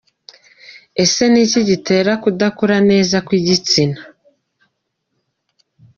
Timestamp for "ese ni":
1.03-1.39